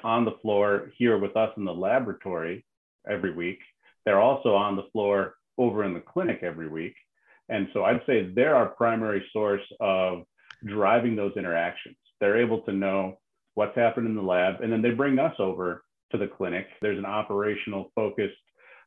on 0.02 0.24
the 0.24 0.36
floor 0.42 0.90
here 0.96 1.18
with 1.18 1.36
us 1.36 1.52
in 1.56 1.64
the 1.64 1.74
laboratory 1.74 2.64
every 3.08 3.32
week. 3.32 3.58
They're 4.04 4.20
also 4.20 4.54
on 4.54 4.76
the 4.76 4.88
floor 4.92 5.34
over 5.58 5.84
in 5.84 5.94
the 5.94 6.00
clinic 6.00 6.40
every 6.42 6.68
week. 6.68 6.94
And 7.48 7.68
so 7.72 7.84
I'd 7.84 8.02
say 8.06 8.30
they're 8.34 8.54
our 8.54 8.68
primary 8.68 9.24
source 9.32 9.62
of 9.80 10.22
driving 10.64 11.16
those 11.16 11.32
interactions. 11.36 11.96
They're 12.20 12.40
able 12.40 12.60
to 12.62 12.72
know 12.72 13.18
what's 13.54 13.76
happened 13.76 14.06
in 14.06 14.14
the 14.14 14.22
lab, 14.22 14.62
and 14.62 14.72
then 14.72 14.82
they 14.82 14.90
bring 14.90 15.18
us 15.18 15.34
over 15.38 15.82
to 16.12 16.18
the 16.18 16.28
clinic. 16.28 16.66
There's 16.80 16.98
an 16.98 17.04
operational 17.04 17.90
focused 17.94 18.34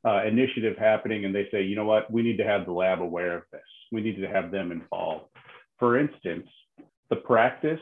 uh, 0.05 0.23
initiative 0.25 0.77
happening, 0.77 1.25
and 1.25 1.35
they 1.35 1.47
say, 1.51 1.63
you 1.63 1.75
know 1.75 1.85
what, 1.85 2.11
we 2.11 2.21
need 2.21 2.37
to 2.37 2.43
have 2.43 2.65
the 2.65 2.71
lab 2.71 3.01
aware 3.01 3.37
of 3.37 3.43
this. 3.51 3.61
We 3.91 4.01
need 4.01 4.19
to 4.21 4.27
have 4.27 4.51
them 4.51 4.71
involved. 4.71 5.25
For 5.79 5.99
instance, 5.99 6.47
the 7.09 7.17
practice 7.17 7.79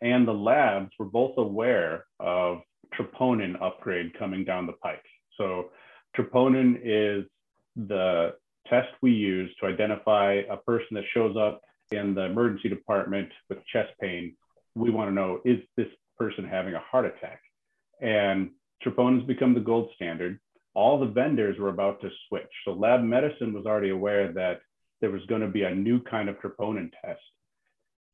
and 0.00 0.26
the 0.26 0.32
labs 0.32 0.90
were 0.98 1.06
both 1.06 1.36
aware 1.38 2.04
of 2.20 2.60
troponin 2.98 3.60
upgrade 3.60 4.18
coming 4.18 4.44
down 4.44 4.66
the 4.66 4.72
pike. 4.74 5.04
So 5.36 5.70
troponin 6.16 6.78
is 6.82 7.24
the 7.76 8.34
test 8.68 8.88
we 9.02 9.12
use 9.12 9.54
to 9.60 9.66
identify 9.66 10.42
a 10.50 10.56
person 10.56 10.88
that 10.92 11.04
shows 11.12 11.36
up 11.36 11.60
in 11.90 12.14
the 12.14 12.22
emergency 12.22 12.68
department 12.68 13.28
with 13.48 13.58
chest 13.66 13.90
pain. 14.00 14.36
We 14.74 14.90
want 14.90 15.10
to 15.10 15.14
know, 15.14 15.40
is 15.44 15.58
this 15.76 15.88
person 16.18 16.44
having 16.44 16.74
a 16.74 16.80
heart 16.80 17.06
attack? 17.06 17.40
And 18.00 18.50
troponin 18.84 19.18
has 19.18 19.26
become 19.26 19.54
the 19.54 19.60
gold 19.60 19.90
standard. 19.94 20.38
All 20.74 20.98
the 20.98 21.06
vendors 21.06 21.58
were 21.58 21.68
about 21.68 22.00
to 22.00 22.10
switch. 22.28 22.50
So 22.64 22.72
lab 22.72 23.02
medicine 23.02 23.52
was 23.52 23.66
already 23.66 23.90
aware 23.90 24.32
that 24.32 24.60
there 25.00 25.10
was 25.10 25.24
going 25.26 25.42
to 25.42 25.48
be 25.48 25.62
a 25.62 25.74
new 25.74 26.02
kind 26.02 26.28
of 26.28 26.36
troponin 26.40 26.90
test 27.04 27.20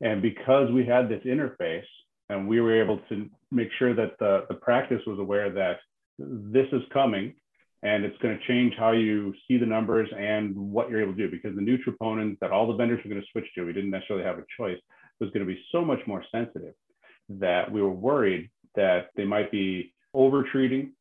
and 0.01 0.23
because 0.23 0.71
we 0.71 0.85
had 0.85 1.09
this 1.09 1.23
interface 1.25 1.85
and 2.29 2.49
we 2.49 2.61
were 2.61 2.81
able 2.81 2.99
to 3.09 3.29
make 3.51 3.69
sure 3.79 3.95
that 3.95 4.19
the, 4.19 4.47
the 4.49 4.55
practice 4.55 5.03
was 5.07 5.19
aware 5.19 5.51
that 5.51 5.79
this 6.19 6.67
is 6.73 6.83
coming 6.93 7.35
and 7.83 8.05
it's 8.05 8.17
going 8.19 8.39
to 8.39 8.47
change 8.47 8.75
how 8.79 8.93
you 8.93 9.35
see 9.49 9.57
the 9.57 9.67
numbers 9.67 10.09
and 10.17 10.55
what 10.57 10.91
you're 10.91 11.03
able 11.03 11.15
to 11.15 11.19
do 11.19 11.31
because 11.31 11.55
the 11.57 11.63
new 11.63 11.79
that 12.41 12.51
all 12.51 12.67
the 12.67 12.75
vendors 12.75 13.01
were 13.05 13.11
going 13.11 13.21
to 13.21 13.27
switch 13.33 13.47
to, 13.55 13.65
we 13.65 13.73
didn't 13.73 13.91
necessarily 13.91 14.25
have 14.25 14.39
a 14.39 14.45
choice, 14.57 14.79
was 15.19 15.31
going 15.31 15.47
to 15.47 15.53
be 15.53 15.61
so 15.73 15.85
much 15.85 16.01
more 16.07 16.25
sensitive 16.31 16.75
that 17.29 17.71
we 17.71 17.81
were 17.83 17.91
worried 17.91 18.51
that 18.75 19.09
they 19.17 19.25
might 19.25 19.51
be 19.51 19.93
over 20.15 20.45
treating 20.45 20.93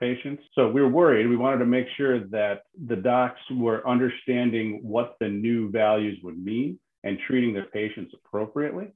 patients. 0.00 0.42
So 0.54 0.68
we 0.68 0.80
were 0.80 0.88
worried. 0.88 1.26
We 1.28 1.36
wanted 1.36 1.58
to 1.58 1.66
make 1.66 1.86
sure 1.96 2.20
that 2.28 2.62
the 2.86 2.96
docs 2.96 3.40
were 3.50 3.86
understanding 3.88 4.80
what 4.82 5.16
the 5.20 5.28
new 5.28 5.70
values 5.70 6.18
would 6.22 6.38
mean 6.38 6.78
and 7.04 7.18
treating 7.26 7.52
their 7.52 7.66
patients 7.66 8.12
appropriately. 8.14 8.88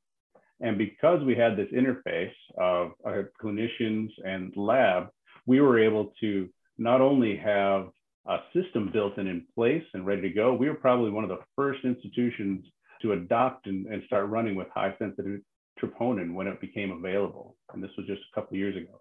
And 0.61 0.77
because 0.77 1.25
we 1.25 1.35
had 1.35 1.57
this 1.57 1.71
interface 1.73 2.33
of 2.59 2.93
uh, 3.07 3.23
clinicians 3.43 4.11
and 4.25 4.55
lab, 4.57 5.09
we 5.47 5.61
were 5.61 5.79
able 5.79 6.13
to 6.21 6.49
not 6.77 7.01
only 7.01 7.37
have 7.37 7.89
a 8.27 8.39
system 8.55 8.91
built 8.93 9.17
and 9.17 9.29
in 9.29 9.47
place 9.55 9.85
and 9.95 10.07
ready 10.07 10.23
to 10.23 10.31
go, 10.31 10.53
we 10.53 10.69
were 10.69 10.75
probably 10.75 11.11
one 11.11 11.25
of 11.25 11.31
the 11.31 11.41
first 11.57 11.81
institutions 11.85 12.65
to 13.03 13.13
adopt 13.13 13.67
and, 13.67 13.87
and 13.87 14.03
start 14.07 14.29
running 14.29 14.55
with 14.55 14.69
high 14.75 14.95
sensitive 14.99 15.41
troponin 15.83 16.35
when 16.35 16.47
it 16.47 16.61
became 16.61 16.91
available. 16.91 17.57
And 17.73 17.83
this 17.83 17.91
was 17.97 18.07
just 18.07 18.21
a 18.21 18.35
couple 18.35 18.57
years 18.57 18.77
ago. 18.77 19.01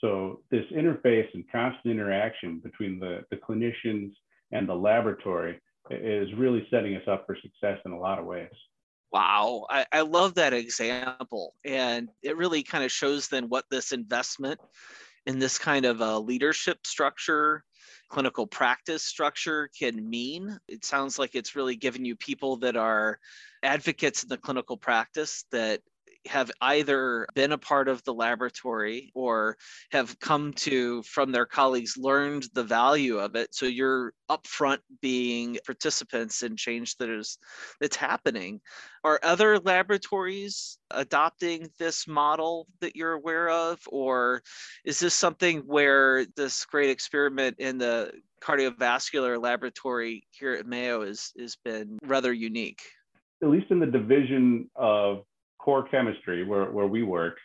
So 0.00 0.40
this 0.50 0.64
interface 0.74 1.28
and 1.34 1.44
constant 1.50 1.92
interaction 1.92 2.60
between 2.60 2.98
the, 2.98 3.24
the 3.30 3.36
clinicians 3.36 4.12
and 4.52 4.68
the 4.68 4.74
laboratory 4.74 5.60
is 5.90 6.28
really 6.36 6.66
setting 6.70 6.96
us 6.96 7.06
up 7.08 7.26
for 7.26 7.36
success 7.36 7.78
in 7.84 7.92
a 7.92 7.98
lot 7.98 8.18
of 8.18 8.26
ways. 8.26 8.50
Wow, 9.12 9.66
I, 9.70 9.86
I 9.92 10.00
love 10.02 10.34
that 10.34 10.52
example. 10.52 11.54
And 11.64 12.08
it 12.22 12.36
really 12.36 12.62
kind 12.62 12.84
of 12.84 12.90
shows 12.90 13.28
then 13.28 13.48
what 13.48 13.64
this 13.70 13.92
investment 13.92 14.60
in 15.26 15.38
this 15.38 15.58
kind 15.58 15.84
of 15.84 16.00
a 16.00 16.18
leadership 16.18 16.86
structure, 16.86 17.64
clinical 18.08 18.46
practice 18.46 19.04
structure 19.04 19.68
can 19.78 20.08
mean. 20.08 20.58
It 20.68 20.84
sounds 20.84 21.18
like 21.18 21.34
it's 21.34 21.56
really 21.56 21.76
giving 21.76 22.04
you 22.04 22.16
people 22.16 22.56
that 22.58 22.76
are 22.76 23.18
advocates 23.62 24.22
in 24.22 24.28
the 24.28 24.38
clinical 24.38 24.76
practice 24.76 25.44
that 25.50 25.80
have 26.26 26.50
either 26.60 27.26
been 27.34 27.52
a 27.52 27.58
part 27.58 27.88
of 27.88 28.02
the 28.04 28.14
laboratory 28.14 29.10
or 29.14 29.56
have 29.90 30.18
come 30.20 30.52
to 30.54 31.02
from 31.02 31.32
their 31.32 31.46
colleagues 31.46 31.96
learned 31.96 32.46
the 32.54 32.64
value 32.64 33.18
of 33.18 33.36
it. 33.36 33.54
So 33.54 33.66
you're 33.66 34.12
upfront 34.30 34.78
being 35.00 35.58
participants 35.64 36.42
in 36.42 36.56
change 36.56 36.96
that 36.96 37.08
is 37.08 37.38
that's 37.80 37.96
happening. 37.96 38.60
Are 39.04 39.20
other 39.22 39.58
laboratories 39.58 40.78
adopting 40.90 41.68
this 41.78 42.08
model 42.08 42.66
that 42.80 42.96
you're 42.96 43.12
aware 43.12 43.48
of? 43.48 43.80
Or 43.88 44.42
is 44.84 44.98
this 44.98 45.14
something 45.14 45.60
where 45.60 46.26
this 46.36 46.64
great 46.64 46.90
experiment 46.90 47.56
in 47.58 47.78
the 47.78 48.12
cardiovascular 48.42 49.40
laboratory 49.40 50.26
here 50.30 50.52
at 50.52 50.66
mayo 50.66 51.02
is 51.02 51.32
has 51.38 51.56
been 51.64 51.98
rather 52.02 52.32
unique? 52.32 52.82
At 53.42 53.50
least 53.50 53.70
in 53.70 53.80
the 53.80 53.86
division 53.86 54.70
of 54.74 55.24
core 55.66 55.86
chemistry 55.88 56.44
where, 56.44 56.70
where 56.70 56.86
we 56.86 57.02
work. 57.02 57.36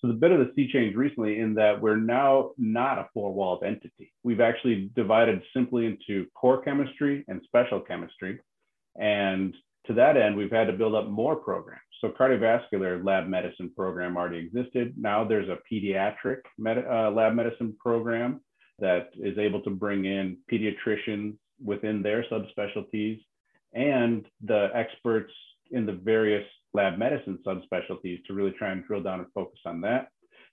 So 0.00 0.08
the 0.08 0.14
bit 0.14 0.32
of 0.32 0.38
the 0.38 0.52
sea 0.54 0.70
change 0.70 0.94
recently 0.94 1.40
in 1.40 1.54
that 1.54 1.80
we're 1.80 1.96
now 1.96 2.50
not 2.58 2.98
a 2.98 3.08
four-walled 3.14 3.62
entity. 3.64 4.12
We've 4.22 4.40
actually 4.40 4.90
divided 4.94 5.42
simply 5.54 5.86
into 5.86 6.26
core 6.34 6.62
chemistry 6.62 7.24
and 7.28 7.40
special 7.44 7.80
chemistry. 7.80 8.38
And 8.96 9.54
to 9.86 9.94
that 9.94 10.18
end, 10.18 10.36
we've 10.36 10.52
had 10.52 10.66
to 10.66 10.74
build 10.74 10.94
up 10.94 11.08
more 11.08 11.36
programs. 11.36 11.80
So 12.02 12.08
cardiovascular 12.08 13.04
lab 13.04 13.28
medicine 13.28 13.70
program 13.74 14.16
already 14.16 14.38
existed. 14.38 14.94
Now 14.98 15.24
there's 15.24 15.48
a 15.48 15.58
pediatric 15.70 16.40
med- 16.58 16.86
uh, 16.86 17.10
lab 17.10 17.34
medicine 17.34 17.74
program 17.78 18.40
that 18.78 19.08
is 19.14 19.38
able 19.38 19.62
to 19.62 19.70
bring 19.70 20.04
in 20.04 20.36
pediatricians 20.52 21.36
within 21.62 22.02
their 22.02 22.24
subspecialties 22.30 23.20
and 23.74 24.26
the 24.44 24.68
experts 24.74 25.32
in 25.70 25.86
the 25.86 25.92
various 25.92 26.46
lab 26.74 26.98
medicine 26.98 27.38
subspecialties 27.46 28.24
to 28.26 28.34
really 28.34 28.52
try 28.52 28.70
and 28.70 28.84
drill 28.84 29.02
down 29.02 29.20
and 29.20 29.32
focus 29.34 29.60
on 29.66 29.80
that. 29.82 30.08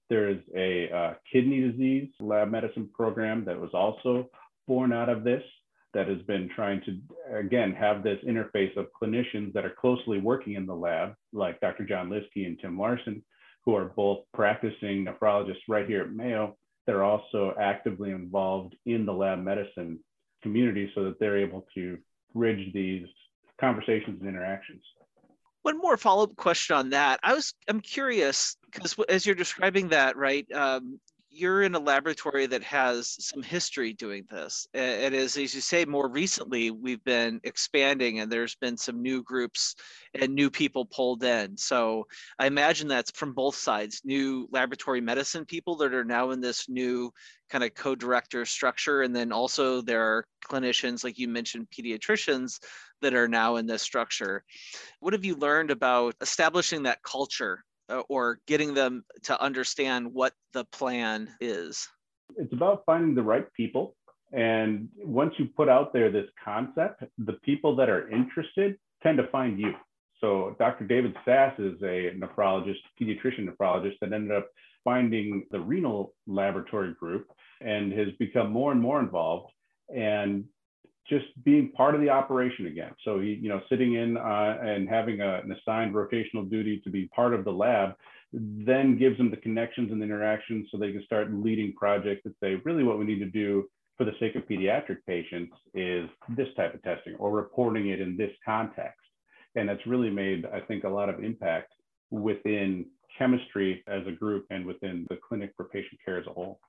There 0.09 0.29
is 0.29 0.39
a 0.55 0.89
uh, 0.91 1.13
kidney 1.31 1.69
disease 1.69 2.09
lab 2.19 2.49
medicine 2.49 2.89
program 2.93 3.45
that 3.45 3.59
was 3.59 3.71
also 3.73 4.29
born 4.67 4.93
out 4.93 5.09
of 5.09 5.23
this 5.23 5.43
that 5.93 6.07
has 6.07 6.21
been 6.23 6.49
trying 6.55 6.81
to, 6.81 7.37
again, 7.37 7.73
have 7.73 8.03
this 8.03 8.19
interface 8.27 8.75
of 8.77 8.87
clinicians 9.01 9.53
that 9.53 9.65
are 9.65 9.75
closely 9.79 10.19
working 10.19 10.53
in 10.53 10.65
the 10.65 10.73
lab, 10.73 11.13
like 11.33 11.59
Dr. 11.59 11.85
John 11.85 12.09
Lieske 12.09 12.45
and 12.45 12.59
Tim 12.59 12.77
Larson, 12.77 13.23
who 13.65 13.75
are 13.75 13.93
both 13.95 14.19
practicing 14.33 15.05
nephrologists 15.05 15.67
right 15.67 15.87
here 15.87 16.01
at 16.01 16.11
Mayo. 16.11 16.55
They're 16.85 17.03
also 17.03 17.53
actively 17.59 18.11
involved 18.11 18.75
in 18.85 19.05
the 19.05 19.13
lab 19.13 19.39
medicine 19.39 19.99
community 20.43 20.91
so 20.93 21.03
that 21.05 21.19
they're 21.19 21.37
able 21.37 21.65
to 21.75 21.97
bridge 22.33 22.71
these 22.73 23.07
conversations 23.59 24.19
and 24.21 24.29
interactions 24.29 24.83
one 25.67 25.77
more 25.77 25.97
follow-up 25.97 26.33
question 26.37 26.77
on 26.77 26.91
that. 26.91 27.19
I 27.23 27.33
was 27.33 27.53
i'm 27.67 27.81
curious 27.81 28.55
because 28.71 28.95
as 29.09 29.25
you're 29.25 29.35
describing 29.35 29.89
that 29.89 30.15
right 30.15 30.49
um, 30.53 30.97
you're 31.37 31.61
in 31.61 31.75
a 31.75 31.79
laboratory 31.79 32.47
that 32.47 32.63
has 32.63 33.15
some 33.19 33.43
history 33.43 33.93
doing 33.93 34.25
this 34.31 34.67
and 34.73 35.13
as, 35.13 35.37
as 35.37 35.53
you 35.53 35.61
say 35.61 35.85
more 35.85 36.09
recently 36.09 36.71
we've 36.71 37.03
been 37.03 37.39
expanding 37.43 38.19
and 38.19 38.31
there's 38.31 38.55
been 38.55 38.75
some 38.75 39.01
new 39.01 39.21
groups 39.21 39.75
and 40.19 40.33
new 40.33 40.49
people 40.49 40.85
pulled 40.85 41.23
in 41.23 41.55
so 41.55 42.05
i 42.39 42.47
imagine 42.47 42.87
that's 42.87 43.11
from 43.11 43.33
both 43.33 43.55
sides 43.55 44.01
new 44.03 44.47
laboratory 44.51 44.99
medicine 44.99 45.45
people 45.45 45.75
that 45.75 45.93
are 45.93 46.05
now 46.05 46.31
in 46.31 46.41
this 46.41 46.67
new 46.67 47.11
kind 47.49 47.63
of 47.63 47.73
co-director 47.75 48.43
structure 48.43 49.03
and 49.03 49.15
then 49.15 49.31
also 49.31 49.81
there 49.81 50.01
are 50.01 50.25
clinicians, 50.47 51.03
like 51.03 51.17
you 51.17 51.27
mentioned, 51.27 51.67
pediatricians 51.69 52.59
that 53.01 53.13
are 53.13 53.27
now 53.27 53.57
in 53.57 53.67
this 53.67 53.81
structure. 53.81 54.43
What 54.99 55.13
have 55.13 55.25
you 55.25 55.35
learned 55.35 55.71
about 55.71 56.15
establishing 56.21 56.83
that 56.83 57.03
culture 57.03 57.63
Uh, 57.89 58.01
or 58.09 58.39
getting 58.47 58.73
them 58.73 59.05
to 59.23 59.41
understand 59.41 60.13
what 60.13 60.33
the 60.53 60.65
plan 60.65 61.29
is? 61.39 61.87
It's 62.35 62.51
about 62.51 62.83
finding 62.85 63.15
the 63.15 63.23
right 63.23 63.51
people. 63.53 63.95
And 64.33 64.89
once 64.97 65.33
you 65.37 65.47
put 65.55 65.69
out 65.69 65.93
there 65.93 66.11
this 66.11 66.27
concept, 66.43 67.03
the 67.17 67.33
people 67.43 67.75
that 67.77 67.89
are 67.89 68.09
interested 68.09 68.75
tend 69.01 69.17
to 69.19 69.27
find 69.27 69.57
you. 69.57 69.73
So 70.19 70.55
Dr. 70.59 70.85
David 70.85 71.15
Sas 71.23 71.53
is 71.59 71.81
a 71.81 72.11
nephrologist, 72.17 72.79
pediatrician 72.99 73.47
nephrologist 73.47 73.99
that 74.01 74.11
ended 74.11 74.35
up 74.35 74.47
finding 74.83 75.45
the 75.51 75.59
renal 75.59 76.13
laboratory 76.25 76.93
group 76.99 77.27
and 77.61 77.93
has 77.93 78.07
become 78.19 78.51
more 78.51 78.71
and 78.71 78.81
more 78.81 78.99
involved 78.99 79.51
and 79.95 80.45
just 81.09 81.25
being 81.43 81.71
part 81.71 81.95
of 81.95 82.01
the 82.01 82.09
operation 82.09 82.67
again. 82.67 82.91
So 83.03 83.19
he, 83.19 83.33
you 83.41 83.49
know, 83.49 83.61
sitting 83.69 83.93
in 83.93 84.17
uh, 84.17 84.57
and 84.61 84.89
having 84.89 85.21
a, 85.21 85.41
an 85.43 85.51
assigned 85.51 85.93
rotational 85.93 86.49
duty 86.49 86.81
to 86.83 86.89
be 86.89 87.07
part 87.07 87.33
of 87.33 87.45
the 87.45 87.51
lab, 87.51 87.95
then 88.33 88.97
gives 88.97 89.17
them 89.17 89.31
the 89.31 89.37
connections 89.37 89.91
and 89.91 90.01
the 90.01 90.05
interactions 90.05 90.67
so 90.69 90.77
they 90.77 90.91
can 90.91 91.03
start 91.05 91.33
leading 91.33 91.73
projects 91.73 92.21
that 92.25 92.33
say, 92.41 92.55
really 92.65 92.83
what 92.83 92.99
we 92.99 93.05
need 93.05 93.19
to 93.19 93.29
do 93.29 93.69
for 93.97 94.03
the 94.03 94.11
sake 94.19 94.35
of 94.35 94.43
pediatric 94.47 94.97
patients 95.07 95.53
is 95.73 96.07
this 96.35 96.49
type 96.55 96.73
of 96.73 96.83
testing 96.83 97.15
or 97.15 97.31
reporting 97.31 97.87
it 97.89 98.01
in 98.01 98.15
this 98.17 98.31
context. 98.45 98.99
And 99.55 99.67
that's 99.67 99.85
really 99.87 100.11
made, 100.11 100.45
I 100.45 100.59
think, 100.59 100.83
a 100.83 100.89
lot 100.89 101.09
of 101.09 101.23
impact 101.23 101.73
within 102.11 102.85
chemistry 103.17 103.83
as 103.87 104.05
a 104.05 104.11
group 104.11 104.45
and 104.51 104.65
within 104.65 105.07
the 105.09 105.17
clinic 105.27 105.53
for 105.57 105.65
patient 105.65 105.99
care 106.05 106.19
as 106.19 106.27
a 106.27 106.33
whole 106.33 106.59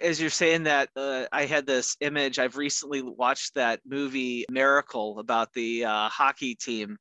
as 0.00 0.20
you're 0.20 0.30
saying 0.30 0.64
that, 0.64 0.88
uh, 0.96 1.26
I 1.32 1.46
had 1.46 1.66
this 1.66 1.96
image. 2.00 2.38
I've 2.38 2.56
recently 2.56 3.02
watched 3.02 3.54
that 3.54 3.80
movie 3.86 4.44
Miracle 4.50 5.18
about 5.18 5.52
the 5.52 5.84
uh, 5.84 6.08
hockey 6.08 6.54
team 6.54 6.98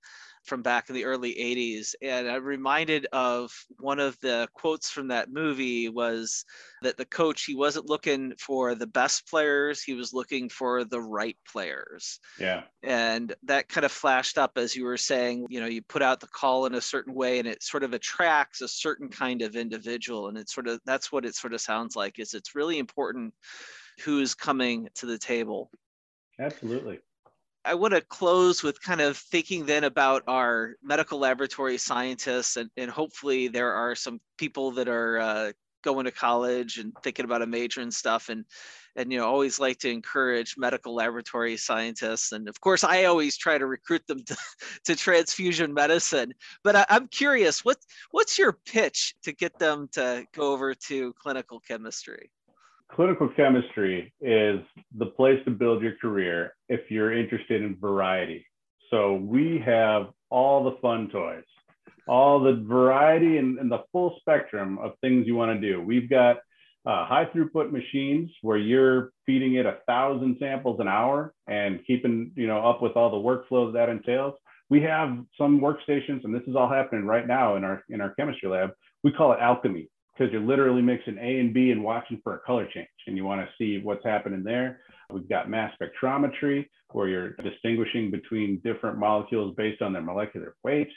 from 0.48 0.62
back 0.62 0.90
in 0.90 0.96
the 0.96 1.06
early 1.06 1.34
80s 1.34 1.94
and 2.02 2.30
i'm 2.30 2.44
reminded 2.44 3.06
of 3.12 3.52
one 3.80 4.00
of 4.00 4.18
the 4.22 4.48
quotes 4.54 4.90
from 4.90 5.08
that 5.10 5.32
movie 5.32 5.90
was 5.90 6.44
that 6.82 6.98
the 6.98 7.06
coach 7.06 7.44
he 7.44 7.56
wasn't 7.56 7.90
looking 7.90 8.34
for 8.40 8.76
the 8.76 8.88
best 8.88 9.28
players 9.28 9.82
he 9.82 9.94
was 9.94 10.14
looking 10.14 10.50
for 10.50 10.84
the 10.84 11.02
right 11.02 11.38
players. 11.52 12.20
Yeah. 12.40 12.64
And 12.84 13.34
that 13.44 13.68
kind 13.68 13.86
of 13.86 13.92
flashed 13.92 14.38
up 14.38 14.52
as 14.58 14.76
you 14.76 14.86
were 14.86 14.98
saying 14.98 15.46
you 15.50 15.60
know 15.60 15.68
you 15.68 15.82
put 15.82 16.02
out 16.02 16.20
the 16.20 16.28
call 16.28 16.66
in 16.66 16.76
a 16.76 16.82
certain 16.82 17.14
way 17.14 17.40
and 17.40 17.48
it 17.48 17.64
sort 17.64 17.84
of 17.84 17.94
attracts 17.94 18.62
a 18.62 18.68
certain 18.68 19.10
kind 19.10 19.42
of 19.42 19.56
individual 19.56 20.28
and 20.28 20.38
it's 20.38 20.54
sort 20.54 20.68
of 20.68 20.80
that's 20.86 21.12
what 21.12 21.26
it 21.26 21.36
sort 21.36 21.54
of 21.54 21.62
sounds 21.62 21.96
like 21.96 22.20
is 22.20 22.34
it's 22.34 22.56
really 22.56 22.78
important 22.78 23.34
who's 24.04 24.36
coming 24.36 24.88
to 24.94 25.06
the 25.06 25.18
table. 25.18 25.72
Absolutely 26.40 27.00
I 27.68 27.74
want 27.74 27.94
to 27.94 28.02
close 28.02 28.64
with 28.64 28.82
kind 28.82 29.02
of 29.02 29.18
thinking 29.18 29.66
then 29.66 29.84
about 29.84 30.24
our 30.28 30.76
medical 30.82 31.20
laboratory 31.20 31.78
scientists, 31.78 32.56
and, 32.56 32.70
and 32.78 32.90
hopefully 32.90 33.50
there 33.50 33.74
are 33.74 33.94
some 33.94 34.22
people 34.38 34.72
that 34.72 34.88
are 34.88 35.20
uh, 35.20 35.52
going 35.84 36.06
to 36.06 36.12
college 36.12 36.78
and 36.78 36.94
thinking 37.04 37.26
about 37.26 37.42
a 37.42 37.46
major 37.46 37.82
and 37.82 37.94
stuff, 37.94 38.30
and 38.30 38.46
and 38.96 39.12
you 39.12 39.20
know 39.20 39.28
always 39.28 39.60
like 39.60 39.80
to 39.80 39.90
encourage 39.90 40.56
medical 40.58 40.96
laboratory 40.96 41.58
scientists, 41.58 42.32
and 42.32 42.48
of 42.48 42.62
course 42.62 42.86
I 42.86 43.04
always 43.04 43.36
try 43.36 43.58
to 43.58 43.66
recruit 43.66 44.08
them 44.08 44.24
to, 44.24 44.38
to 44.86 44.96
transfusion 44.96 45.74
medicine. 45.74 46.34
But 46.64 46.78
I, 46.78 46.86
I'm 46.90 47.10
curious, 47.10 47.66
what 47.66 47.78
what's 48.12 48.38
your 48.38 48.54
pitch 48.54 49.14
to 49.24 49.34
get 49.34 49.60
them 49.60 49.90
to 49.92 50.26
go 50.34 50.54
over 50.54 50.74
to 50.74 51.14
clinical 51.22 51.60
chemistry? 51.60 52.32
Clinical 52.92 53.30
chemistry 53.36 54.14
is 54.22 54.60
the 54.98 55.06
place 55.06 55.40
to 55.46 55.52
build 55.52 55.82
your 55.82 55.96
career 56.02 56.54
if 56.70 56.90
you're 56.90 57.18
interested 57.18 57.62
in 57.62 57.78
variety. 57.80 58.46
So 58.90 59.16
we 59.16 59.62
have 59.66 60.08
all 60.30 60.64
the 60.64 60.78
fun 60.82 61.10
toys, 61.10 61.44
all 62.08 62.40
the 62.40 62.64
variety 62.68 63.38
and, 63.38 63.60
and 63.60 63.72
the 63.72 63.84
full 63.92 64.16
spectrum 64.20 64.78
of 64.80 64.94
things 65.02 65.28
you 65.28 65.36
want 65.36 65.60
to 65.60 65.68
do. 65.68 65.82
We've 65.82 66.10
got 66.10 66.38
uh, 66.86 67.06
high 67.06 67.26
throughput 67.26 67.72
machines 67.72 68.32
where 68.42 68.58
you're 68.58 69.12
feeding 69.26 69.56
it 69.56 69.66
a 69.66 69.80
thousand 69.88 70.38
samples 70.40 70.80
an 70.80 70.88
hour 70.88 71.34
and 71.48 71.82
keeping 71.86 72.32
you 72.36 72.48
know 72.48 72.66
up 72.66 72.82
with 72.82 72.94
all 72.94 73.12
the 73.12 73.18
workflows 73.18 73.74
that 73.74 73.90
entails. 73.90 74.36
We 74.70 74.82
have 74.84 75.18
some 75.38 75.60
workstations, 75.60 76.24
and 76.24 76.34
this 76.34 76.44
is 76.48 76.56
all 76.56 76.70
happening 76.70 77.06
right 77.06 77.28
now 77.28 77.58
in 77.58 77.66
our 77.66 77.84
in 77.90 78.00
our 78.00 78.14
chemistry 78.16 78.48
lab. 78.50 78.72
We 79.04 79.12
call 79.12 79.34
it 79.34 79.40
alchemy 79.42 79.90
because 80.18 80.32
you're 80.32 80.42
literally 80.42 80.82
mixing 80.82 81.18
A 81.18 81.40
and 81.40 81.54
B 81.54 81.72
and 81.72 81.84
watching 81.84 82.20
for 82.24 82.36
a 82.36 82.40
color 82.40 82.68
change 82.74 82.88
and 83.08 83.16
you 83.16 83.26
want 83.26 83.42
to 83.42 83.54
see 83.58 83.84
what's 83.84 84.06
happening 84.06 84.44
there. 84.44 84.80
We've 85.12 85.30
got 85.30 85.50
mass 85.50 85.72
spectrometry 85.80 86.68
where 86.92 87.08
you're 87.08 87.32
distinguishing 87.44 88.12
between 88.12 88.62
different 88.64 88.98
molecules 88.98 89.56
based 89.56 89.82
on 89.82 89.94
their 89.94 90.02
molecular 90.02 90.56
weight. 90.64 90.90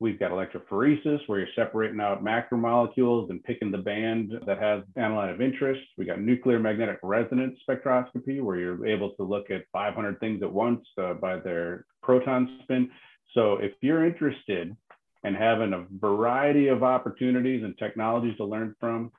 We've 0.00 0.18
got 0.18 0.30
electrophoresis 0.30 1.20
where 1.26 1.40
you're 1.40 1.48
separating 1.56 2.00
out 2.00 2.24
macromolecules 2.24 3.30
and 3.30 3.42
picking 3.42 3.72
the 3.72 3.78
band 3.78 4.32
that 4.46 4.58
has 4.58 4.84
analyte 4.96 5.34
of 5.34 5.40
interest. 5.40 5.80
We 5.96 6.04
got 6.04 6.20
nuclear 6.20 6.60
magnetic 6.60 7.00
resonance 7.02 7.58
spectroscopy 7.68 8.40
where 8.40 8.58
you're 8.58 8.86
able 8.86 9.10
to 9.16 9.24
look 9.24 9.50
at 9.50 9.64
500 9.72 10.20
things 10.20 10.42
at 10.42 10.52
once 10.52 10.86
uh, 11.02 11.14
by 11.14 11.40
their 11.40 11.84
proton 12.02 12.60
spin. 12.62 12.90
So 13.34 13.54
if 13.54 13.72
you're 13.80 14.06
interested 14.06 14.76
and 15.24 15.36
having 15.36 15.72
a 15.72 15.84
variety 15.98 16.68
of 16.68 16.82
opportunities 16.82 17.64
and 17.64 17.76
technologies 17.78 18.36
to 18.36 18.44
learn 18.44 18.74
from, 18.78 19.10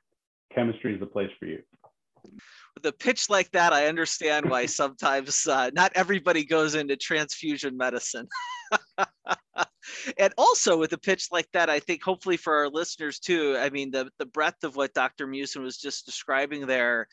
chemistry 0.54 0.94
is 0.94 1.00
the 1.00 1.06
place 1.06 1.30
for 1.38 1.46
you. 1.46 1.62
With 2.74 2.86
a 2.86 2.92
pitch 2.92 3.28
like 3.28 3.50
that, 3.52 3.72
I 3.72 3.86
understand 3.86 4.48
why 4.48 4.66
sometimes 4.66 5.46
uh, 5.46 5.70
not 5.74 5.92
everybody 5.94 6.44
goes 6.44 6.74
into 6.74 6.96
transfusion 6.96 7.76
medicine. 7.76 8.28
and 10.18 10.32
also 10.38 10.78
with 10.78 10.92
a 10.92 10.98
pitch 10.98 11.28
like 11.32 11.48
that, 11.52 11.68
I 11.68 11.80
think 11.80 12.02
hopefully 12.02 12.36
for 12.36 12.54
our 12.56 12.68
listeners 12.68 13.18
too, 13.18 13.56
I 13.58 13.70
mean, 13.70 13.90
the, 13.90 14.10
the 14.18 14.26
breadth 14.26 14.64
of 14.64 14.76
what 14.76 14.94
Dr. 14.94 15.26
Meeusen 15.26 15.62
was 15.62 15.78
just 15.78 16.06
describing 16.06 16.66
there, 16.66 17.08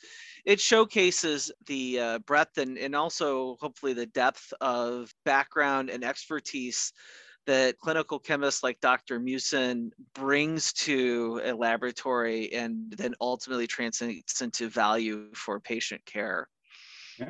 it 0.46 0.60
showcases 0.60 1.52
the 1.66 2.00
uh, 2.00 2.20
breadth 2.20 2.58
and, 2.58 2.78
and 2.78 2.96
also 2.96 3.58
hopefully 3.60 3.94
the 3.94 4.06
depth 4.06 4.54
of 4.62 5.14
background 5.26 5.90
and 5.90 6.04
expertise 6.04 6.94
that 7.48 7.80
clinical 7.80 8.20
chemists 8.20 8.62
like 8.62 8.80
Dr. 8.82 9.20
Meeusen 9.20 9.92
brings 10.14 10.72
to 10.74 11.42
a 11.44 11.54
laboratory 11.54 12.54
and 12.54 12.92
then 12.92 13.16
ultimately 13.20 13.66
translates 13.66 14.42
into 14.42 14.70
value 14.70 15.34
for 15.34 15.60
patient 15.60 16.06
care. 16.06 16.48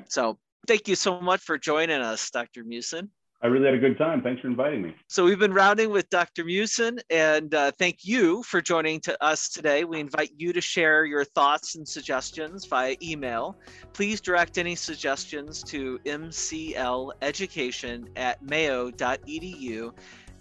So 0.10 0.38
thank 0.68 0.88
you 0.88 0.96
so 0.96 1.22
much 1.22 1.42
for 1.42 1.58
joining 1.58 2.02
us, 2.02 2.30
Dr. 2.32 2.66
Meeusen. 2.66 3.10
I 3.42 3.48
really 3.48 3.66
had 3.66 3.74
a 3.76 3.80
good 3.80 3.98
time. 4.00 4.24
Thanks 4.24 4.42
for 4.42 4.48
inviting 4.48 4.82
me. 4.82 4.96
So 5.08 5.24
we've 5.24 5.38
been 5.38 5.54
rounding 5.54 5.92
with 5.92 6.10
Dr. 6.10 6.44
Meeusen, 6.44 6.98
and 7.12 7.54
uh, 7.54 7.70
thank 7.78 8.04
you 8.04 8.42
for 8.42 8.62
joining 8.62 9.00
to 9.02 9.24
us 9.24 9.50
today. 9.50 9.84
We 9.84 10.00
invite 10.00 10.32
you 10.38 10.54
to 10.54 10.62
share 10.62 11.06
your 11.06 11.24
thoughts 11.24 11.76
and 11.76 11.88
suggestions 11.88 12.66
via 12.66 12.96
email. 13.02 13.56
Please 13.94 14.20
direct 14.22 14.58
any 14.58 14.74
suggestions 14.74 15.62
to 15.64 16.00
mcleducation 16.00 18.08
at 18.16 18.42
mayo.edu 18.42 19.92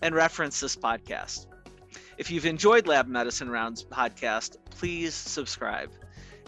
and 0.00 0.14
reference 0.14 0.59
this 0.61 0.76
podcast. 0.76 1.48
If 2.16 2.30
you've 2.30 2.46
enjoyed 2.46 2.87
Lab 2.87 3.09
Medicine 3.09 3.50
Rounds 3.50 3.85
podcast, 3.85 4.56
please 4.70 5.14
subscribe. 5.14 5.90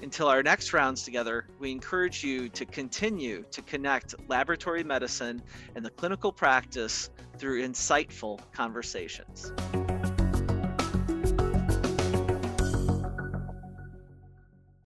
Until 0.01 0.29
our 0.29 0.43
next 0.45 0.73
rounds 0.73 1.03
together, 1.03 1.49
we 1.59 1.73
encourage 1.73 2.23
you 2.23 2.49
to 2.51 2.65
continue 2.65 3.45
to 3.51 3.63
connect 3.63 4.15
laboratory 4.29 4.85
medicine 4.85 5.43
and 5.75 5.85
the 5.85 5.91
clinical 5.91 6.33
practice 6.33 7.11
through 7.37 7.67
insightful 7.67 8.41
conversations. 8.53 9.53